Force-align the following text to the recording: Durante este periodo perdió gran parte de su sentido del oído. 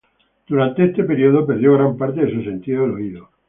Durante 0.47 0.83
este 0.85 1.03
periodo 1.03 1.45
perdió 1.45 1.73
gran 1.73 1.95
parte 1.95 2.25
de 2.25 2.33
su 2.33 2.41
sentido 2.41 2.81
del 2.81 2.91
oído. 2.95 3.29